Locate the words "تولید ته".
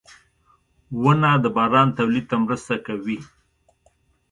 1.97-2.35